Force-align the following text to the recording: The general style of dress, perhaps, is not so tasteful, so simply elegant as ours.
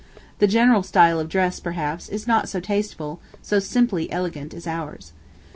The 0.39 0.47
general 0.47 0.81
style 0.81 1.19
of 1.19 1.29
dress, 1.29 1.59
perhaps, 1.59 2.09
is 2.09 2.25
not 2.25 2.49
so 2.49 2.59
tasteful, 2.59 3.19
so 3.43 3.59
simply 3.59 4.11
elegant 4.11 4.51
as 4.51 4.65
ours. 4.65 5.13